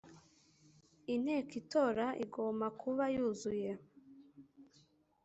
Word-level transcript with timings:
inteko 1.13 1.53
itora 1.61 2.05
igoma 2.23 2.67
kuba 2.79 3.03
yuzuye 3.15 3.71